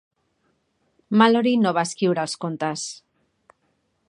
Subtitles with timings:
[1.23, 2.91] Malory no va escriure els contes.